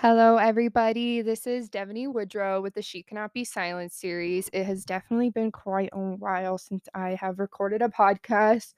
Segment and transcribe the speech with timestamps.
[0.00, 1.22] Hello, everybody.
[1.22, 4.50] This is Devonie Woodrow with the She Cannot Be Silenced series.
[4.52, 8.74] It has definitely been quite a while since I have recorded a podcast,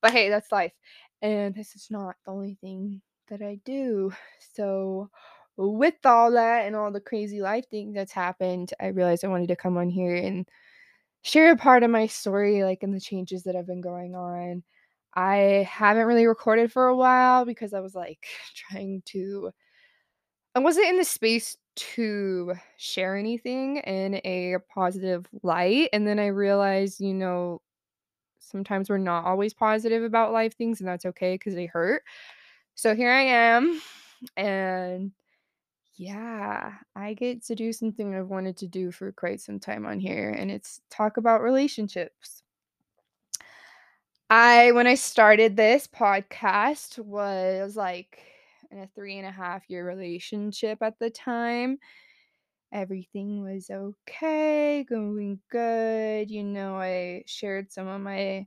[0.00, 0.72] but hey, that's life.
[1.20, 4.14] And this is not the only thing that I do.
[4.54, 5.10] So,
[5.58, 9.48] with all that and all the crazy life things that's happened, I realized I wanted
[9.48, 10.48] to come on here and
[11.20, 14.62] share a part of my story, like in the changes that have been going on.
[15.14, 19.52] I haven't really recorded for a while because I was like trying to
[20.54, 26.28] I wasn't in the space to share anything in a positive light, and then I
[26.28, 27.60] realized, you know,
[28.38, 32.04] sometimes we're not always positive about life things, and that's okay because they hurt.
[32.76, 33.80] So here I am,
[34.36, 35.12] and
[35.96, 40.00] yeah, I get to do something I've wanted to do for quite some time on
[40.00, 42.42] here, and it's talk about relationships.
[44.30, 48.20] I when I started this podcast was like
[48.74, 51.78] in a three and a half year relationship at the time.
[52.72, 56.30] Everything was okay, going good.
[56.30, 58.46] You know, I shared some of my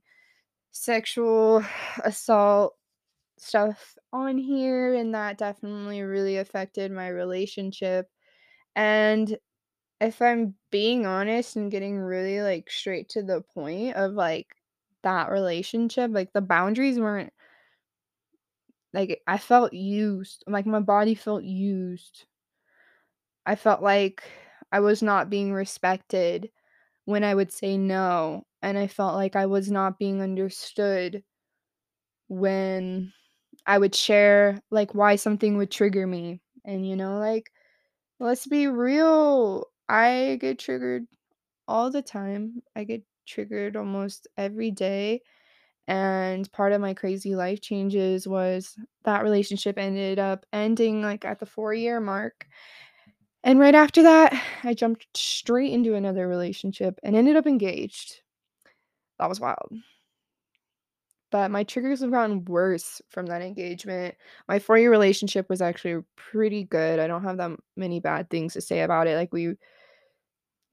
[0.71, 1.63] sexual
[2.03, 2.75] assault
[3.37, 8.09] stuff on here, and that definitely really affected my relationship.
[8.75, 9.37] And
[10.01, 14.55] if I'm being honest and getting really like straight to the point of like
[15.03, 17.33] that relationship, like the boundaries weren't
[18.97, 20.43] like I felt used.
[20.47, 22.25] Like my body felt used.
[23.47, 24.23] I felt like
[24.71, 26.51] I was not being respected
[27.05, 31.23] when I would say no, and I felt like I was not being understood
[32.27, 33.13] when
[33.65, 36.41] I would share like why something would trigger me.
[36.65, 37.51] And you know, like
[38.19, 41.07] let's be real, I get triggered
[41.67, 42.63] all the time.
[42.75, 45.23] I get triggered almost every day.
[45.87, 51.39] And part of my crazy life changes was that relationship ended up ending like at
[51.39, 52.45] the 4 year mark.
[53.43, 58.21] And right after that, I jumped straight into another relationship and ended up engaged.
[59.19, 59.71] That was wild.
[61.29, 64.15] But my triggers have gotten worse from that engagement.
[64.47, 66.99] My 4-year relationship was actually pretty good.
[66.99, 69.15] I don't have that many bad things to say about it.
[69.15, 69.55] Like we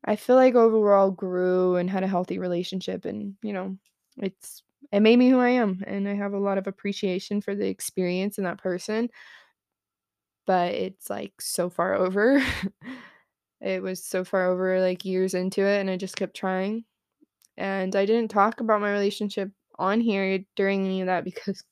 [0.05, 3.77] I feel like overall grew and had a healthy relationship and, you know,
[4.19, 4.63] it's
[4.95, 7.67] it made me who I am and I have a lot of appreciation for the
[7.67, 9.09] experience and that person.
[10.47, 12.41] But it's like so far over.
[13.61, 16.85] it was so far over like years into it and I just kept trying.
[17.57, 19.51] And I didn't talk about my relationship
[19.81, 21.65] on here during any of that because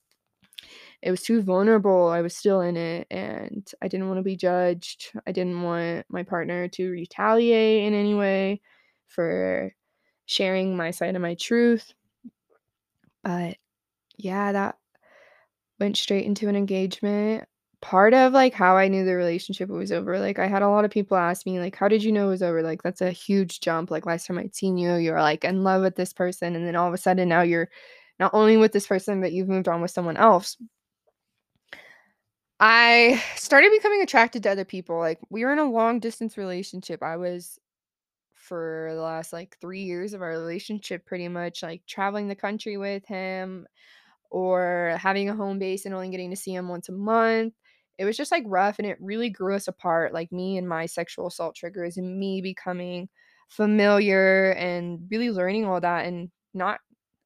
[1.00, 2.08] it was too vulnerable.
[2.08, 5.12] I was still in it and I didn't want to be judged.
[5.28, 8.60] I didn't want my partner to retaliate in any way
[9.06, 9.72] for
[10.26, 11.94] sharing my side of my truth.
[13.24, 13.56] But
[14.16, 14.76] yeah, that
[15.80, 17.44] went straight into an engagement.
[17.80, 20.84] Part of like how I knew the relationship was over, like I had a lot
[20.84, 22.62] of people ask me, like, how did you know it was over?
[22.62, 23.90] Like, that's a huge jump.
[23.90, 26.66] Like last time I'd seen you, you were like in love with this person, and
[26.66, 27.68] then all of a sudden now you're
[28.20, 30.56] not only with this person, but you've moved on with someone else.
[32.60, 34.98] I started becoming attracted to other people.
[34.98, 37.02] Like we were in a long distance relationship.
[37.02, 37.58] I was
[38.42, 42.76] for the last like 3 years of our relationship pretty much like traveling the country
[42.76, 43.66] with him
[44.30, 47.54] or having a home base and only getting to see him once a month.
[47.98, 50.86] It was just like rough and it really grew us apart, like me and my
[50.86, 53.08] sexual assault triggers and me becoming
[53.48, 56.80] familiar and really learning all that and not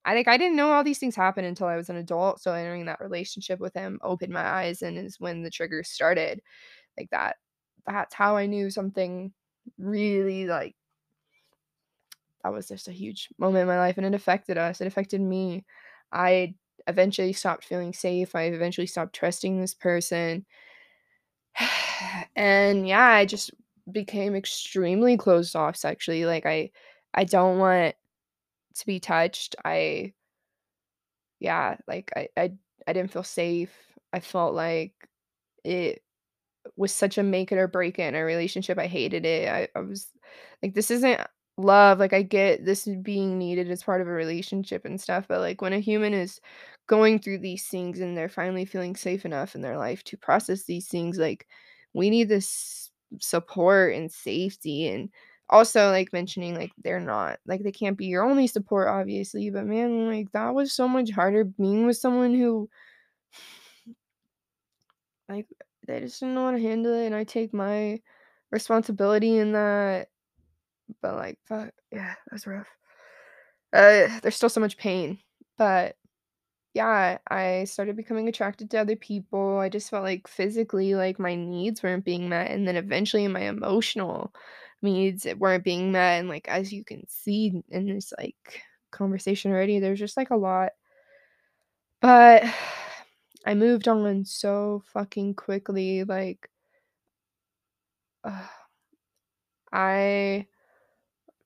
[0.04, 2.40] I think I didn't know all these things happened until I was an adult.
[2.40, 6.40] So entering that relationship with him opened my eyes and is when the triggers started.
[6.98, 7.36] Like that
[7.86, 9.34] that's how I knew something
[9.78, 10.75] really like
[12.46, 14.80] that was just a huge moment in my life and it affected us.
[14.80, 15.64] It affected me.
[16.12, 16.54] I
[16.86, 18.36] eventually stopped feeling safe.
[18.36, 20.46] I eventually stopped trusting this person.
[22.36, 23.50] and yeah, I just
[23.90, 26.24] became extremely closed off sexually.
[26.24, 26.70] Like I
[27.12, 27.96] I don't want
[28.76, 29.56] to be touched.
[29.64, 30.12] I
[31.40, 32.52] yeah, like I I
[32.86, 33.74] I didn't feel safe.
[34.12, 34.92] I felt like
[35.64, 36.00] it
[36.76, 38.78] was such a make it or break it in a relationship.
[38.78, 39.48] I hated it.
[39.48, 40.06] I, I was
[40.62, 41.20] like, this isn't
[41.56, 41.98] love.
[41.98, 45.40] Like, I get this is being needed as part of a relationship and stuff, but
[45.40, 46.40] like when a human is
[46.86, 50.64] going through these things and they're finally feeling safe enough in their life to process
[50.64, 51.46] these things, like
[51.94, 55.10] we need this support and safety and
[55.48, 59.64] also like mentioning like they're not like they can't be your only support obviously but
[59.64, 62.68] man like that was so much harder being with someone who
[65.28, 65.46] like
[65.86, 68.00] they just didn't know how to handle it and I take my
[68.50, 70.08] responsibility in that.
[71.02, 72.68] But like fuck yeah, that's rough.
[73.72, 75.18] Uh there's still so much pain.
[75.58, 75.96] But
[76.74, 79.58] yeah, I started becoming attracted to other people.
[79.58, 82.50] I just felt like physically, like my needs weren't being met.
[82.50, 84.34] And then eventually my emotional
[84.82, 86.20] needs weren't being met.
[86.20, 88.62] And like, as you can see in this like
[88.92, 90.72] conversation already, there's just like a lot.
[92.00, 92.44] But
[93.46, 96.04] I moved on so fucking quickly.
[96.04, 96.50] Like,
[98.24, 98.46] uh,
[99.72, 100.46] I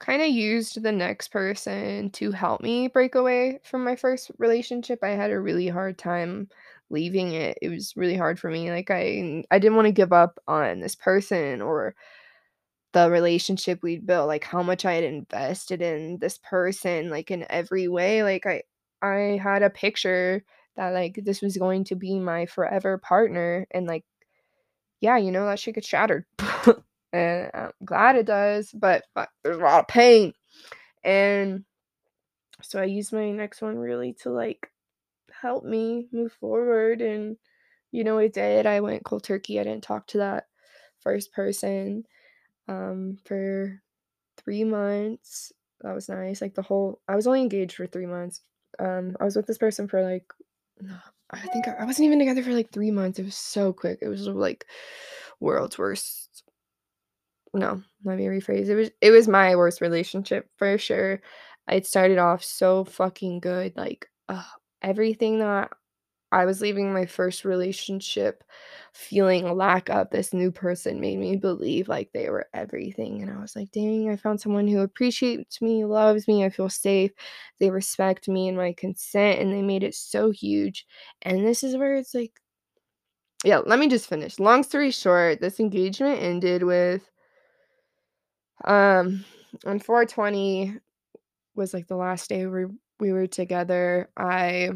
[0.01, 5.01] kind of used the next person to help me break away from my first relationship.
[5.03, 6.49] I had a really hard time
[6.89, 7.59] leaving it.
[7.63, 8.71] It was really hard for me.
[8.71, 11.95] Like I I didn't want to give up on this person or
[12.93, 17.47] the relationship we'd built, like how much I had invested in this person like in
[17.51, 18.23] every way.
[18.23, 18.63] Like I
[19.03, 20.45] I had a picture
[20.77, 24.05] that like this was going to be my forever partner and like
[25.01, 26.25] yeah, you know, that shit gets shattered.
[27.13, 30.33] and I'm glad it does, but, but there's a lot of pain.
[31.03, 31.65] And
[32.63, 34.71] so I used my next one really to like
[35.41, 37.01] help me move forward.
[37.01, 37.37] And,
[37.91, 38.67] you know, it did.
[38.67, 39.59] I went cold turkey.
[39.59, 40.45] I didn't talk to that
[41.01, 42.05] first person
[42.69, 43.81] um, for
[44.37, 45.53] three months.
[45.81, 46.41] That was nice.
[46.41, 48.43] Like the whole, I was only engaged for three months.
[48.79, 50.25] Um, I was with this person for like,
[51.33, 53.19] I think I, I wasn't even together for like three months.
[53.19, 54.01] It was so quick.
[54.03, 54.67] It was like
[55.39, 56.30] world's worst
[57.55, 58.69] no, let me rephrase.
[58.69, 61.21] It was it was my worst relationship for sure.
[61.69, 63.77] It started off so fucking good.
[63.77, 64.45] Like, ugh,
[64.83, 65.71] everything that
[66.33, 68.45] I was leaving my first relationship
[68.95, 73.23] feeling a lack of this new person made me believe like they were everything.
[73.23, 76.69] And I was like, dang, I found someone who appreciates me, loves me, I feel
[76.71, 77.13] safe,
[77.61, 80.87] they respect me and my consent, and they made it so huge.
[81.23, 82.33] And this is where it's like,
[83.45, 84.39] yeah, let me just finish.
[84.39, 87.11] Long story short, this engagement ended with
[88.65, 89.25] um,
[89.67, 90.77] on 420
[91.55, 92.67] was like the last day we
[92.99, 94.11] we were together.
[94.17, 94.71] I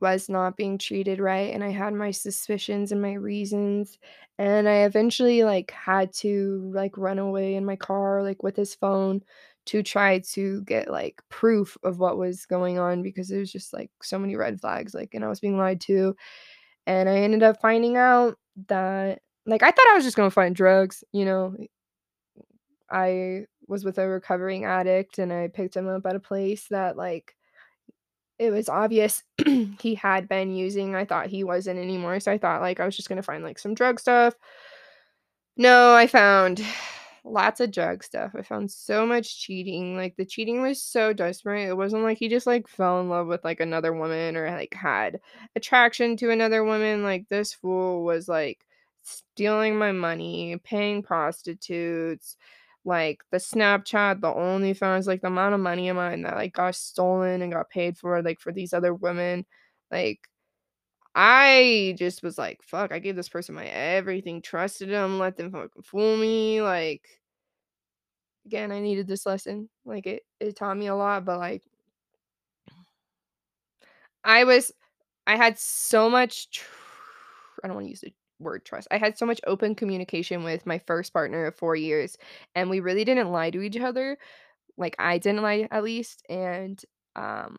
[0.00, 3.98] was not being treated right and I had my suspicions and my reasons
[4.38, 8.74] and I eventually like had to like run away in my car like with his
[8.74, 9.22] phone
[9.66, 13.72] to try to get like proof of what was going on because it was just
[13.72, 16.14] like so many red flags like and I was being lied to
[16.86, 18.36] and I ended up finding out
[18.68, 21.56] that like I thought I was just going to find drugs, you know,
[22.90, 26.96] I was with a recovering addict and I picked him up at a place that
[26.96, 27.34] like
[28.38, 29.22] it was obvious
[29.80, 30.94] he had been using.
[30.94, 32.20] I thought he wasn't anymore.
[32.20, 34.34] So I thought like I was just gonna find like some drug stuff.
[35.56, 36.64] No, I found
[37.24, 38.32] lots of drug stuff.
[38.34, 39.94] I found so much cheating.
[39.96, 41.68] Like the cheating was so desperate.
[41.68, 44.74] It wasn't like he just like fell in love with like another woman or like
[44.74, 45.20] had
[45.54, 47.02] attraction to another woman.
[47.02, 48.64] Like this fool was like
[49.02, 52.36] stealing my money, paying prostitutes,
[52.84, 56.74] like the Snapchat, the OnlyFans, like the amount of money of mine that like got
[56.74, 59.44] stolen and got paid for, like for these other women,
[59.90, 60.20] like
[61.14, 65.50] I just was like, fuck, I gave this person my everything, trusted them, let them
[65.50, 66.62] fucking fool me.
[66.62, 67.02] Like,
[68.46, 69.68] again, I needed this lesson.
[69.84, 71.62] Like, it, it taught me a lot, but like,
[74.22, 74.72] I was,
[75.26, 76.64] I had so much, tr-
[77.64, 78.88] I don't want to use the word trust.
[78.90, 82.16] I had so much open communication with my first partner of four years,
[82.54, 84.18] and we really didn't lie to each other.
[84.76, 86.24] Like, I didn't lie, at least.
[86.30, 86.82] And,
[87.16, 87.56] um,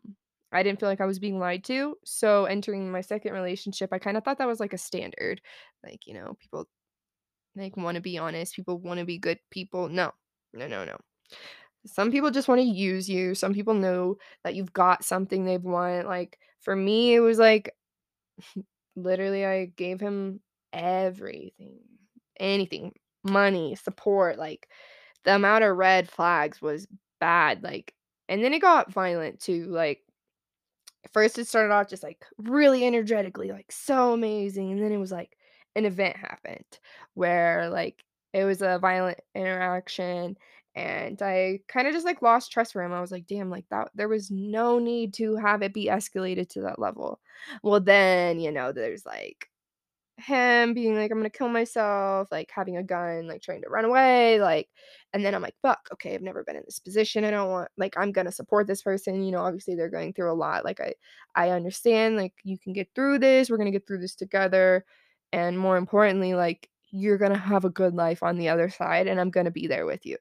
[0.52, 1.96] I didn't feel like I was being lied to.
[2.04, 5.40] So entering my second relationship, I kind of thought that was like a standard.
[5.84, 6.66] Like, you know, people
[7.56, 9.88] like want to be honest, people want to be good people.
[9.88, 10.12] No.
[10.54, 10.96] No, no, no.
[11.86, 13.34] Some people just want to use you.
[13.34, 16.06] Some people know that you've got something they want.
[16.06, 17.74] Like for me, it was like
[18.96, 20.40] literally I gave him
[20.72, 21.80] everything.
[22.38, 22.92] Anything.
[23.24, 24.68] Money, support, like
[25.24, 26.88] the amount of red flags was
[27.20, 27.62] bad.
[27.62, 27.94] Like
[28.28, 29.66] and then it got violent too.
[29.66, 30.00] Like
[31.12, 35.12] first it started off just like really energetically, like so amazing, and then it was
[35.12, 35.36] like
[35.76, 36.78] an event happened
[37.14, 38.02] where like
[38.32, 40.36] it was a violent interaction
[40.74, 42.92] and I kind of just like lost trust for him.
[42.92, 46.48] I was like, damn, like that there was no need to have it be escalated
[46.50, 47.20] to that level.
[47.62, 49.48] Well, then, you know, there's like
[50.18, 53.84] him being like, I'm gonna kill myself, like having a gun, like trying to run
[53.84, 54.68] away, like,
[55.12, 57.24] and then I'm like, fuck, okay, I've never been in this position.
[57.24, 59.22] I don't want, like, I'm gonna support this person.
[59.24, 60.64] You know, obviously they're going through a lot.
[60.64, 60.94] Like, I,
[61.34, 63.50] I understand, like, you can get through this.
[63.50, 64.84] We're gonna get through this together.
[65.32, 69.18] And more importantly, like, you're gonna have a good life on the other side, and
[69.20, 70.18] I'm gonna be there with you.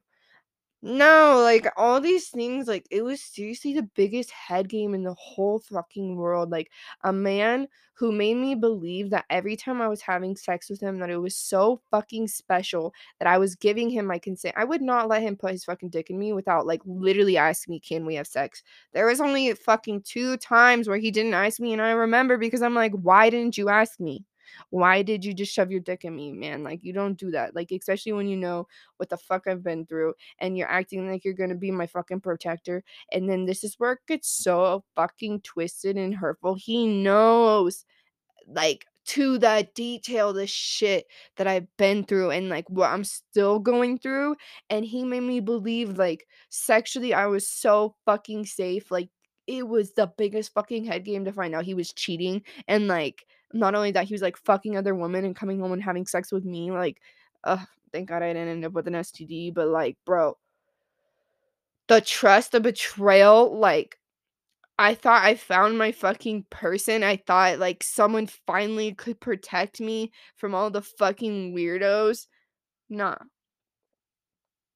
[0.83, 5.13] No, like, all these things, like, it was seriously the biggest head game in the
[5.13, 6.71] whole fucking world, like,
[7.03, 10.97] a man who made me believe that every time I was having sex with him,
[10.99, 14.55] that it was so fucking special that I was giving him my consent.
[14.57, 17.73] I would not let him put his fucking dick in me without, like, literally asking
[17.73, 21.59] me, "Can we have sex?" There was only fucking 2 times where he didn't ask
[21.59, 24.25] me, and I remember because I'm like, "Why didn't you ask me?
[24.69, 27.55] Why did you just shove your dick in me, man?" Like, you don't do that,
[27.55, 28.67] like, especially when you know
[28.97, 32.21] what the fuck I've been through, and you're acting like you're gonna be my fucking
[32.21, 36.55] protector, and then this is where it gets so fucking twisted and hurtful.
[36.55, 37.85] He knows,
[38.47, 43.59] like, to the detail the shit that I've been through and, like, what I'm still
[43.59, 44.35] going through,
[44.69, 49.09] and he made me believe, like, sexually I was so fucking safe, like,
[49.51, 53.25] it was the biggest fucking head game to find out he was cheating, and, like,
[53.53, 56.31] not only that, he was, like, fucking other women and coming home and having sex
[56.31, 57.01] with me, like,
[57.43, 57.59] ugh,
[57.91, 60.37] thank God I didn't end up with an STD, but, like, bro
[61.91, 63.97] the trust, the betrayal, like,
[64.79, 67.03] I thought I found my fucking person.
[67.03, 72.27] I thought, like, someone finally could protect me from all the fucking weirdos.
[72.89, 73.17] Nah.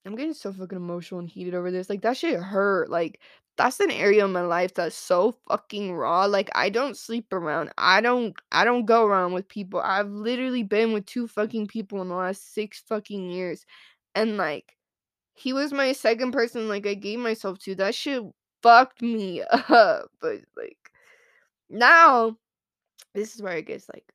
[0.06, 1.90] I'm getting so fucking emotional and heated over this.
[1.90, 2.90] Like, that shit hurt.
[2.90, 3.22] Like,
[3.58, 6.26] that's an area of my life that's so fucking raw.
[6.26, 7.72] Like, I don't sleep around.
[7.78, 9.80] I don't I don't go around with people.
[9.82, 13.66] I've literally been with 2 fucking people in the last 6 fucking years.
[14.16, 14.76] And, like,
[15.36, 17.76] he was my second person, like, I gave myself to.
[17.76, 18.24] That shit
[18.64, 20.12] fucked me up.
[20.22, 20.78] But, like,
[21.70, 22.38] now,
[23.16, 24.12] this is where it gets, like,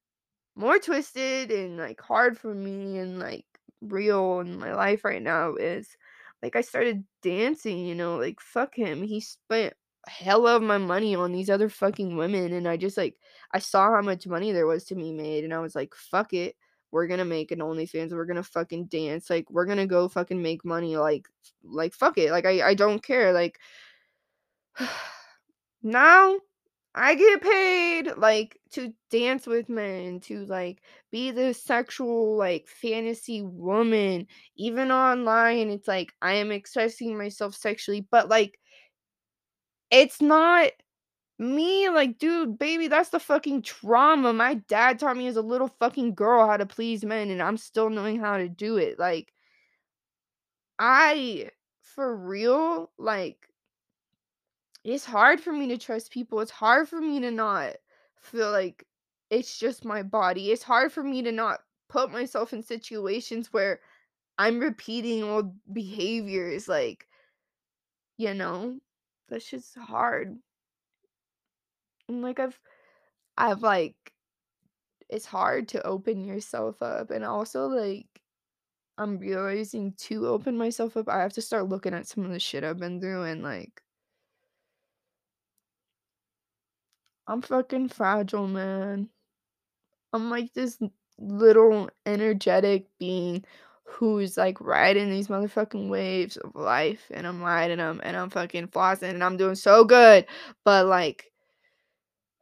[0.57, 3.47] more twisted and, like, hard for me and, like,
[3.83, 5.97] real in my life right now is,
[6.43, 9.03] like, I started dancing, you know, like, fuck him.
[9.03, 9.75] He spent
[10.07, 13.17] hella of my money on these other fucking women, and I just, like
[13.53, 16.33] I saw how much money there was to be made, and I was like, "Fuck
[16.33, 16.57] it.
[16.93, 18.13] We're gonna make an OnlyFans.
[18.13, 19.31] We're gonna fucking dance.
[19.31, 20.97] Like, we're gonna go fucking make money.
[20.97, 21.29] Like,
[21.65, 22.31] like fuck it.
[22.33, 23.33] Like, I I don't care.
[23.33, 23.59] Like,
[25.83, 26.39] now
[26.95, 30.83] I get paid like to dance with men, to like
[31.13, 34.27] be the sexual like fantasy woman.
[34.57, 38.59] Even online, it's like I am expressing myself sexually, but like
[39.91, 40.71] it's not
[41.39, 41.89] me.
[41.91, 44.33] Like, dude, baby, that's the fucking trauma.
[44.33, 47.57] My dad taught me as a little fucking girl how to please men, and I'm
[47.59, 48.99] still knowing how to do it.
[48.99, 49.33] Like,
[50.79, 51.51] I,
[51.83, 53.47] for real, like,
[54.85, 56.41] it's hard for me to trust people.
[56.41, 57.77] It's hard for me to not
[58.21, 58.85] feel like
[59.31, 60.51] it's just my body.
[60.51, 63.81] It's hard for me to not put myself in situations where
[64.39, 66.69] I'm repeating old behaviors.
[66.69, 67.07] Like,
[68.17, 68.79] you know,
[69.29, 70.39] that's just hard.
[72.09, 72.59] And like I've
[73.37, 73.97] I've like
[75.09, 78.07] it's hard to open yourself up and also like
[78.99, 82.41] I'm realizing to open myself up, I have to start looking at some of the
[82.41, 83.83] shit I've been through and like
[87.31, 89.09] I'm fucking fragile, man.
[90.13, 90.81] I'm like this
[91.17, 93.45] little energetic being
[93.85, 98.67] who's like riding these motherfucking waves of life and I'm riding them and I'm fucking
[98.69, 100.27] flossing and I'm doing so good.
[100.65, 101.31] But like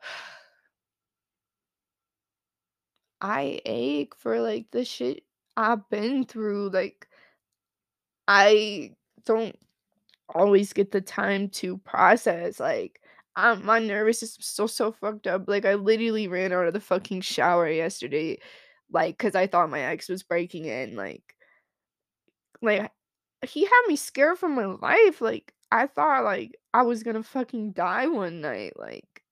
[3.20, 5.22] I ache for like the shit
[5.54, 6.70] I've been through.
[6.70, 7.08] Like
[8.26, 8.92] I
[9.26, 9.54] don't
[10.34, 12.58] always get the time to process.
[12.58, 13.02] Like
[13.38, 15.44] um, my nervous system's still so fucked up.
[15.48, 18.38] Like I literally ran out of the fucking shower yesterday,
[18.90, 20.96] like because I thought my ex was breaking in.
[20.96, 21.36] Like
[22.62, 22.90] like
[23.46, 25.20] he had me scared for my life.
[25.20, 28.74] Like I thought like I was gonna fucking die one night.
[28.78, 29.22] Like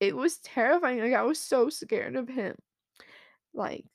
[0.00, 1.00] it was terrifying.
[1.00, 2.56] Like I was so scared of him.
[3.54, 3.86] Like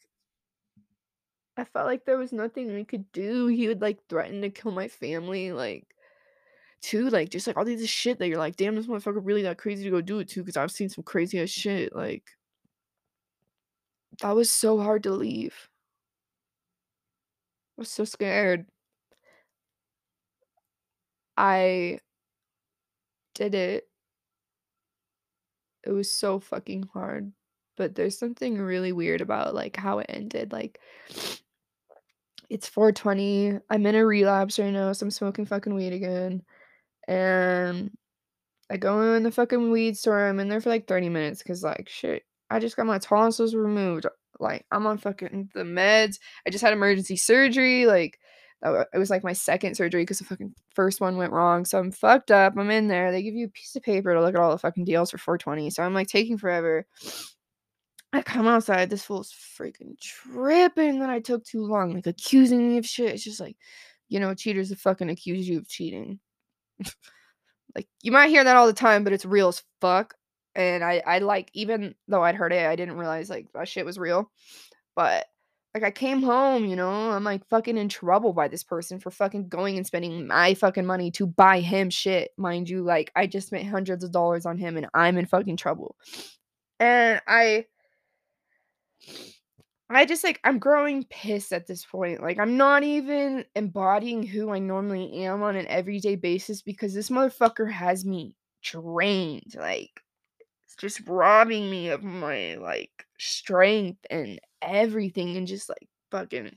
[1.57, 3.47] I felt like there was nothing I could do.
[3.47, 5.51] He would like threaten to kill my family.
[5.53, 5.87] Like
[6.81, 9.57] too, like, just, like, all these shit that you're like, "Damn, this motherfucker really that
[9.57, 12.31] crazy to go do it too," Because I've seen some crazy ass shit, like
[14.19, 15.69] that was so hard to leave.
[17.77, 18.65] I was so scared.
[21.37, 21.99] I
[23.35, 23.87] did it.
[25.83, 27.31] It was so fucking hard,
[27.75, 30.79] but there's something really weird about, like, how it ended, like,
[32.49, 36.43] it's 4:20, I'm in a relapse right now, so I'm smoking fucking weed again,
[37.07, 37.91] and
[38.69, 41.63] I go in the fucking weed store, I'm in there for, like, 30 minutes because
[41.63, 44.05] like, shit, I just got my tonsils removed,
[44.39, 48.19] like, I'm on fucking the meds, I just had emergency surgery, like,
[48.61, 51.79] that it was, like, my 2nd surgery because the fucking first one went wrong, so
[51.79, 54.35] I'm fucked up, I'm in there, they give you a piece of paper to look
[54.35, 56.85] at all the fucking deals for 420, so I'm, like, taking forever.
[58.13, 62.77] I come outside, this fool's freaking tripping that I took too long, like, accusing me
[62.77, 63.57] of shit, it's just like,
[64.09, 66.19] you know, cheaters have fucking accused you of cheating.
[67.75, 70.15] Like you might hear that all the time, but it's real as fuck.
[70.55, 73.85] And I I like even though I'd heard it, I didn't realize like that shit
[73.85, 74.31] was real.
[74.95, 75.25] But
[75.73, 79.09] like I came home, you know, I'm like fucking in trouble by this person for
[79.09, 82.31] fucking going and spending my fucking money to buy him shit.
[82.37, 85.57] Mind you, like I just spent hundreds of dollars on him and I'm in fucking
[85.57, 85.95] trouble.
[86.79, 87.65] And I
[89.97, 92.21] I just like I'm growing pissed at this point.
[92.21, 97.09] Like I'm not even embodying who I normally am on an everyday basis because this
[97.09, 99.55] motherfucker has me drained.
[99.57, 100.01] Like
[100.65, 106.55] it's just robbing me of my like strength and everything and just like fucking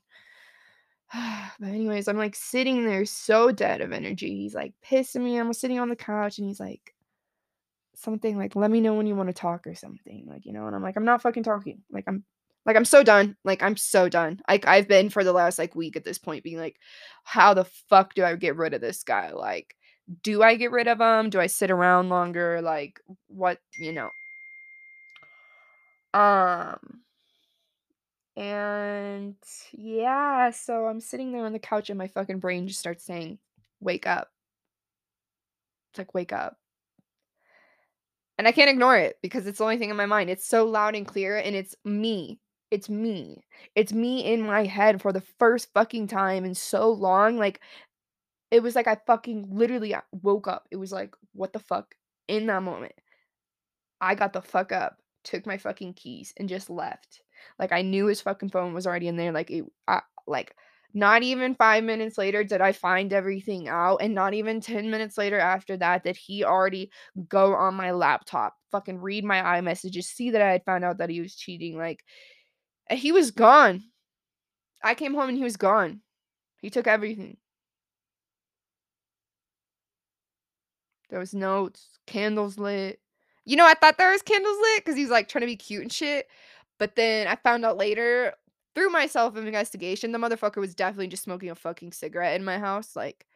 [1.13, 4.37] but anyways, I'm like sitting there so dead of energy.
[4.37, 5.39] He's like pissing me.
[5.39, 6.95] I'm sitting on the couch and he's like
[7.97, 10.27] something like let me know when you want to talk or something.
[10.29, 11.83] Like, you know, and I'm like I'm not fucking talking.
[11.91, 12.25] Like I'm
[12.67, 13.37] like I'm so done.
[13.45, 14.41] Like I'm so done.
[14.49, 16.77] Like I've been for the last like week at this point being like
[17.25, 19.33] how the fuck do I get rid of this guy?
[19.33, 19.77] Like
[20.23, 21.31] do I get rid of him?
[21.31, 22.61] Do I sit around longer?
[22.63, 24.11] Like what, you know.
[26.13, 27.01] Um
[28.37, 29.37] and
[29.73, 33.39] yeah, so I'm sitting there on the couch and my fucking brain just starts saying,
[33.81, 34.31] "Wake up."
[35.91, 36.59] It's like, "Wake up."
[38.37, 40.29] And I can't ignore it because it's the only thing in my mind.
[40.31, 42.41] It's so loud and clear and it's me.
[42.75, 43.45] It's me.
[43.77, 47.39] It's me in my head for the first fucking time in so long.
[47.39, 47.61] Like
[48.51, 50.67] it was like I fucking literally woke up.
[50.73, 51.95] It was like, what the fuck?
[52.27, 52.95] In that moment,
[54.01, 57.23] I got the fuck up, took my fucking keys, and just left.
[57.61, 59.31] Like I knew his fucking phone was already in there.
[59.31, 60.57] Like it, I, like
[60.95, 65.17] not even five minutes later did I find everything out, and not even ten minutes
[65.17, 66.91] later after that did he already
[67.29, 71.11] go on my laptop, fucking read my iMessages, see that I had found out that
[71.11, 71.79] he was cheating.
[71.79, 72.05] Like
[72.89, 73.85] and he was gone.
[74.83, 76.01] I came home and he was gone.
[76.61, 77.39] He took everything.
[81.11, 83.01] There was notes, candles lit.
[83.45, 85.57] You know, I thought there was candles lit because he was like trying to be
[85.57, 86.27] cute and shit.
[86.79, 88.35] But then I found out later
[88.75, 92.59] through my self investigation, the motherfucker was definitely just smoking a fucking cigarette in my
[92.59, 92.97] house.
[92.97, 93.27] Like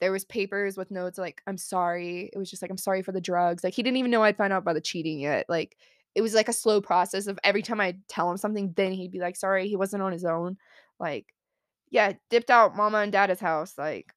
[0.00, 2.30] there was papers with notes like I'm sorry.
[2.32, 3.64] It was just like I'm sorry for the drugs.
[3.64, 5.46] Like he didn't even know I'd found out about the cheating yet.
[5.48, 5.76] Like
[6.14, 9.12] it was like a slow process of every time I'd tell him something, then he'd
[9.12, 10.56] be like, sorry, he wasn't on his own.
[10.98, 11.26] Like,
[11.90, 13.76] yeah, dipped out mama and dad's house.
[13.78, 14.14] Like,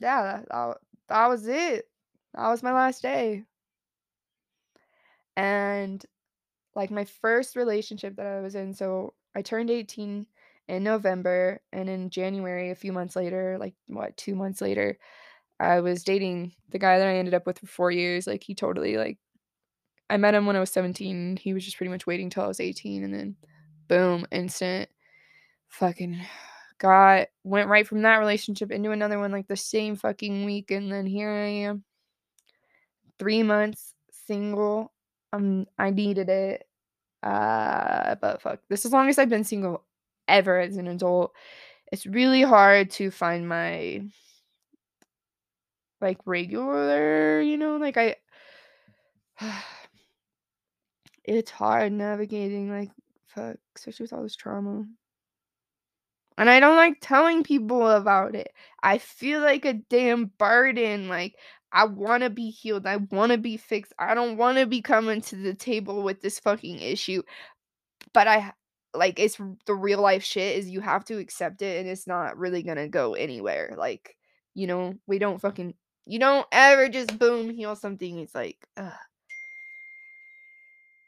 [0.00, 0.76] yeah, that, that,
[1.08, 1.84] that was it.
[2.34, 3.44] That was my last day.
[5.36, 6.04] And
[6.74, 10.26] like my first relationship that I was in, so I turned 18
[10.68, 14.98] in November, and in January, a few months later, like what, two months later,
[15.60, 18.26] I was dating the guy that I ended up with for four years.
[18.26, 19.18] Like he totally like
[20.08, 21.36] I met him when I was 17.
[21.36, 23.36] He was just pretty much waiting till I was 18 and then
[23.88, 24.88] boom, instant
[25.68, 26.20] fucking
[26.78, 30.90] got went right from that relationship into another one like the same fucking week and
[30.90, 31.84] then here I am.
[33.18, 33.94] 3 months
[34.26, 34.92] single.
[35.34, 36.66] Um I needed it.
[37.22, 38.60] Uh but fuck.
[38.70, 39.84] This is as long as I've been single
[40.26, 41.34] ever as an adult.
[41.92, 44.02] It's really hard to find my
[46.00, 48.16] like regular, you know, like I
[51.24, 52.90] it's hard navigating like
[53.26, 54.84] fuck, especially with all this trauma.
[56.38, 58.52] And I don't like telling people about it.
[58.82, 61.08] I feel like a damn burden.
[61.08, 61.36] Like
[61.72, 62.86] I want to be healed.
[62.86, 63.92] I want to be fixed.
[63.98, 67.22] I don't want to be coming to the table with this fucking issue.
[68.12, 68.52] But I
[68.94, 72.38] like it's the real life shit is you have to accept it and it's not
[72.38, 73.74] really going to go anywhere.
[73.76, 74.16] Like,
[74.54, 75.74] you know, we don't fucking
[76.06, 78.18] you don't ever just boom heal something.
[78.18, 78.92] It's like, ugh.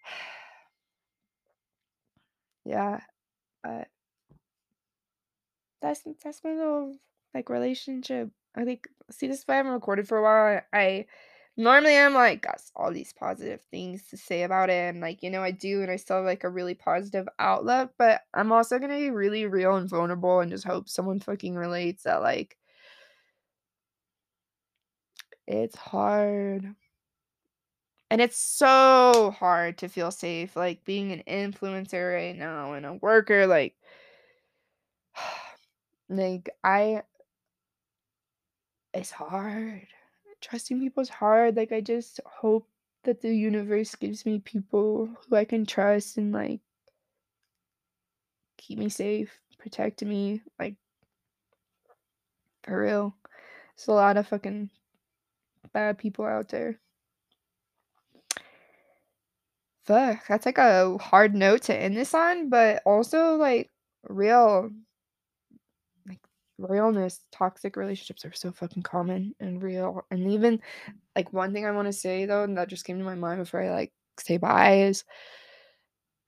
[2.65, 3.01] yeah,
[3.63, 3.89] but
[5.81, 6.97] that's that's my little
[7.35, 8.31] like relationship.
[8.57, 10.61] I think see this is why I haven't recorded for a while.
[10.73, 11.07] I
[11.57, 15.31] normally I'm like got all these positive things to say about it and like you
[15.31, 18.79] know I do and I still have like a really positive outlook, but I'm also
[18.79, 22.57] gonna be really real and vulnerable and just hope someone fucking relates that like
[25.47, 26.75] it's hard.
[28.11, 32.95] And it's so hard to feel safe, like being an influencer right now and a
[32.95, 33.75] worker, like,
[36.09, 37.03] like I,
[38.95, 39.87] it's hard.
[40.41, 41.57] Trusting people is hard.
[41.57, 42.69] Like, I just hope
[43.05, 46.61] that the universe gives me people who I can trust and like
[48.59, 50.77] keep me safe, protect me, like,
[52.63, 53.17] for real.
[53.75, 54.71] It's a lot of fucking
[55.73, 56.79] bad people out there.
[59.85, 63.69] Fuck, that's like a hard note to end this on, but also like
[64.09, 64.71] real.
[66.07, 66.21] Like
[66.59, 70.05] realness, toxic relationships are so fucking common and real.
[70.11, 70.61] And even
[71.17, 73.41] like one thing I want to say though, and that just came to my mind
[73.41, 75.05] before I like say bye is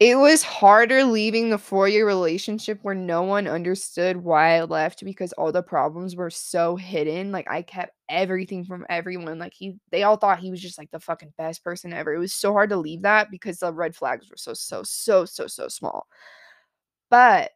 [0.01, 5.33] it was harder leaving the four-year relationship where no one understood why I left because
[5.35, 7.31] all the problems were so hidden.
[7.31, 9.39] Like I kept everything from everyone.
[9.39, 12.13] Like he they all thought he was just like the fucking best person ever.
[12.13, 15.25] It was so hard to leave that because the red flags were so so so
[15.25, 16.07] so so small.
[17.11, 17.53] But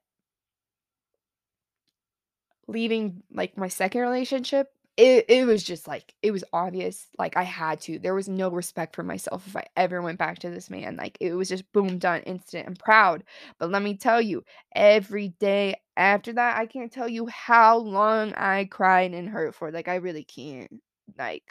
[2.66, 7.44] leaving like my second relationship, it it was just like it was obvious, like I
[7.44, 7.98] had to.
[8.00, 10.96] There was no respect for myself if I ever went back to this man.
[10.96, 12.66] Like it was just boom, done, instant.
[12.68, 13.24] and proud.
[13.58, 14.44] But let me tell you,
[14.76, 19.72] every day after that, I can't tell you how long I cried and hurt for.
[19.72, 20.82] Like I really can't.
[21.18, 21.44] Like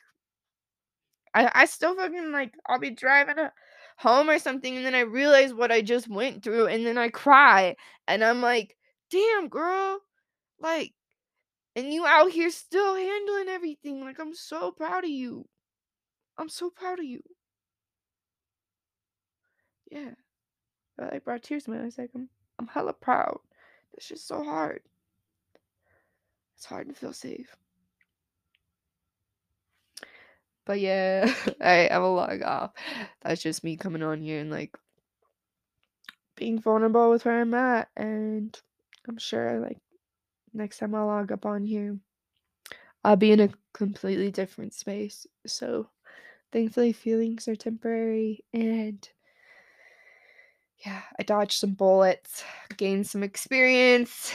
[1.34, 3.36] I I still fucking like I'll be driving
[3.98, 7.10] home or something and then I realize what I just went through and then I
[7.10, 7.76] cry
[8.08, 8.78] and I'm like,
[9.10, 10.00] "Damn, girl."
[10.60, 10.94] Like
[11.78, 14.02] and you out here still handling everything.
[14.02, 15.48] Like, I'm so proud of you.
[16.36, 17.22] I'm so proud of you.
[19.92, 20.16] Yeah.
[20.98, 22.00] That like brought tears to my eyes.
[22.00, 23.38] Like I'm I'm hella proud.
[23.94, 24.82] It's just so hard.
[26.56, 27.56] It's hard to feel safe.
[30.66, 32.72] But yeah, I I'm a log off.
[33.22, 34.76] That's just me coming on here and like
[36.36, 37.90] being vulnerable with where I'm at.
[37.96, 38.60] And
[39.08, 39.78] I'm sure I like
[40.58, 41.98] next time I log up on here,
[43.04, 45.26] I'll be in a completely different space.
[45.46, 45.88] So
[46.52, 49.08] thankfully feelings are temporary and
[50.86, 52.44] yeah, I dodged some bullets,
[52.78, 54.32] gained some experience.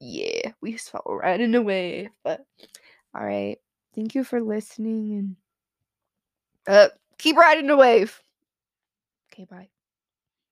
[0.00, 2.10] Yeah, we just fell right in a wave.
[2.24, 2.44] But
[3.14, 3.58] all right.
[3.94, 5.36] Thank you for listening and
[6.66, 8.20] uh keep riding the wave.
[9.32, 9.68] Okay, bye.